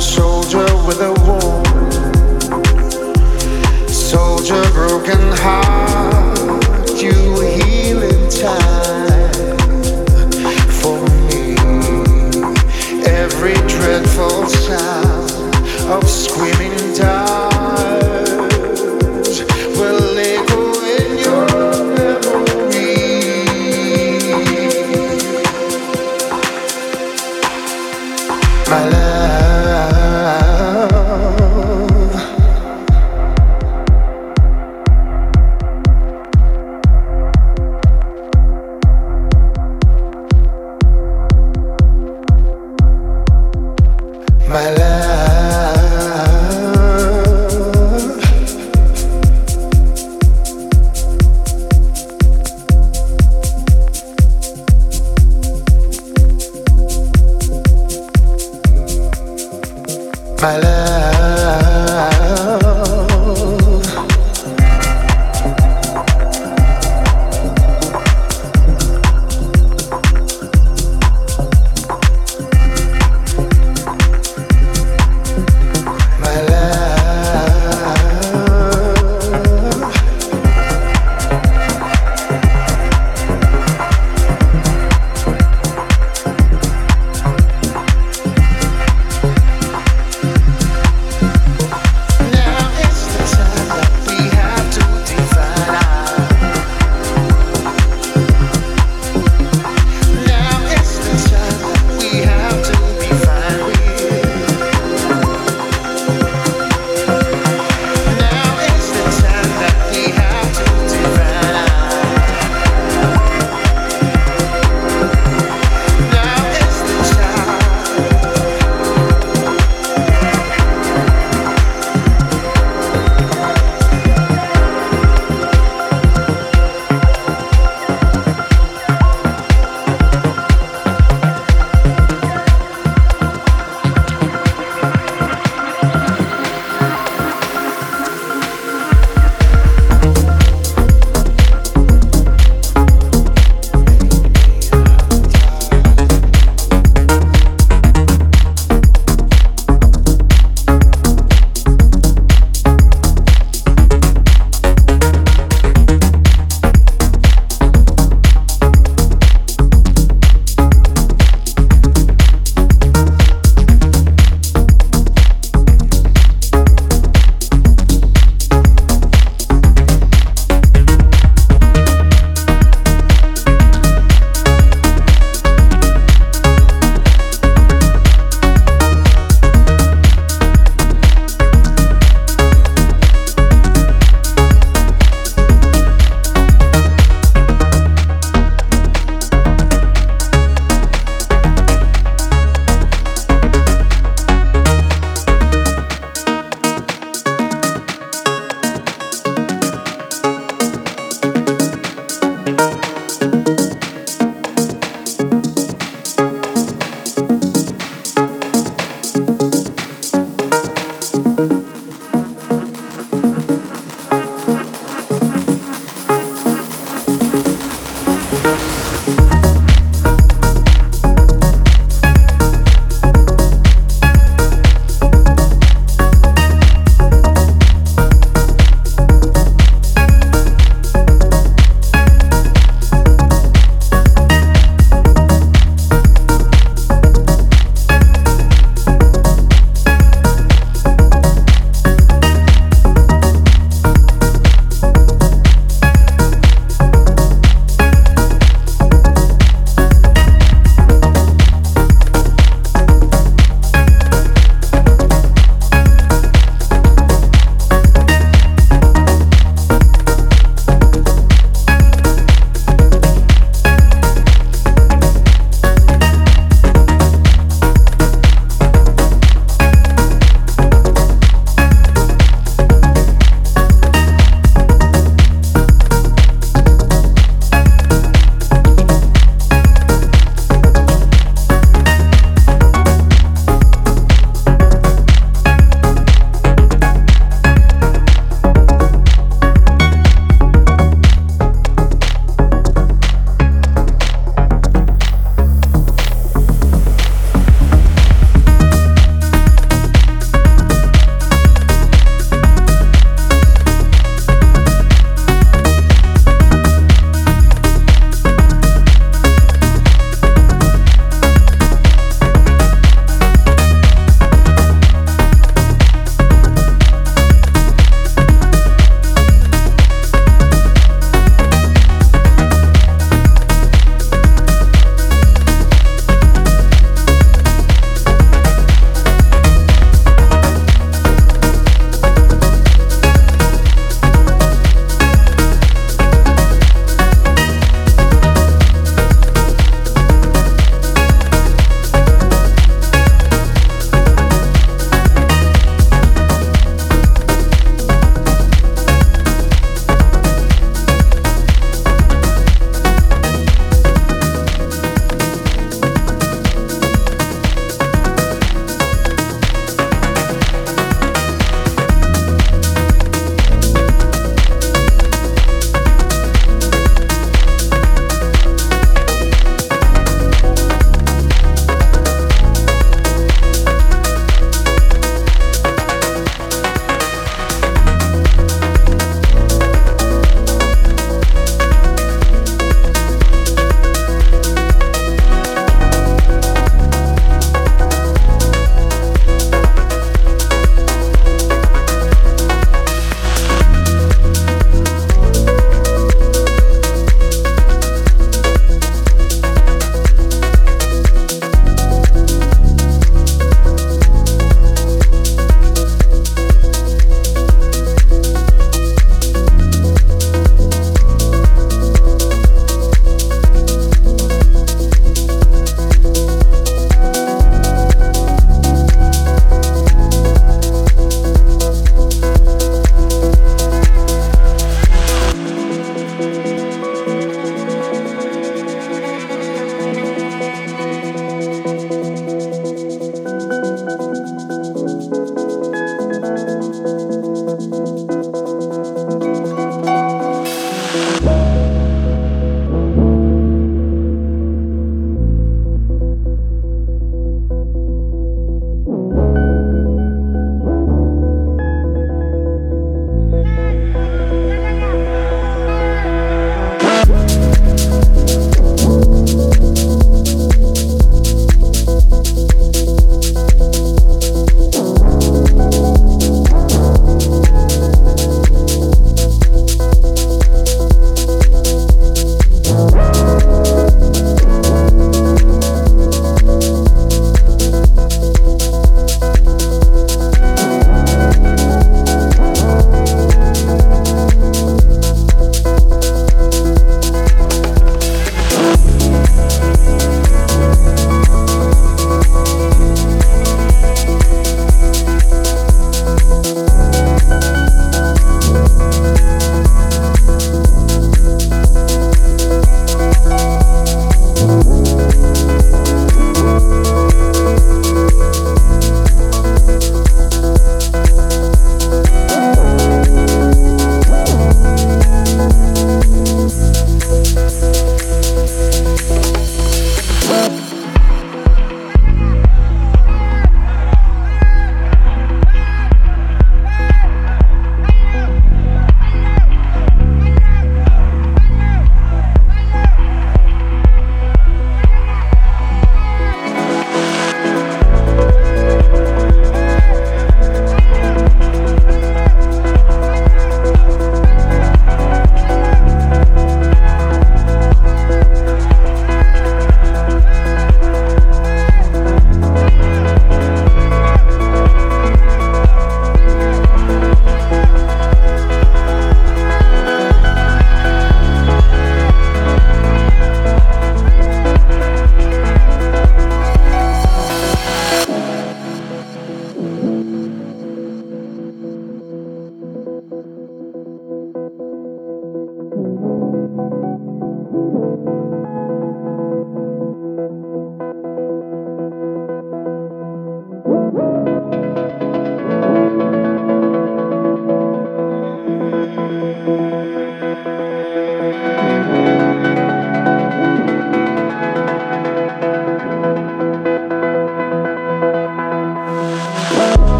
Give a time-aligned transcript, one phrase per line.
[0.00, 0.67] soldier